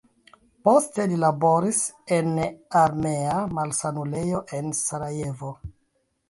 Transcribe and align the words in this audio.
Poste 0.67 1.03
li 1.11 1.19
laboris 1.23 1.81
en 2.17 2.31
armea 2.79 3.35
malsanulejo 3.59 4.41
en 4.63 4.73
Sarajevo. 4.81 5.53